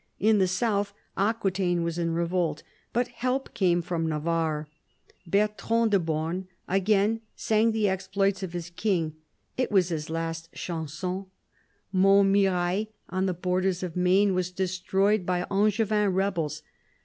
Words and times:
In 0.19 0.39
the 0.39 0.47
south, 0.47 0.95
Aquitaine 1.15 1.83
was 1.83 1.99
in 1.99 2.15
revolt, 2.15 2.63
but 2.91 3.09
help 3.09 3.53
came 3.53 3.83
from 3.83 4.09
Navarre. 4.09 4.67
Bertrand 5.27 5.91
de 5.91 5.99
Born 5.99 6.47
again 6.67 7.21
sang 7.35 7.71
the 7.71 7.87
exploits 7.87 8.41
of 8.41 8.53
his 8.53 8.71
king. 8.71 9.13
It 9.57 9.69
was 9.71 9.89
his 9.89 10.09
last 10.09 10.49
chanson. 10.53 11.27
Montmirail, 11.93 12.87
on 13.09 13.27
the 13.27 13.35
borders 13.35 13.83
of 13.83 13.95
Maine, 13.95 14.33
was 14.33 14.49
destroyed 14.49 15.23
by 15.23 15.45
Angevin 15.51 16.09
rebels. 16.15 16.63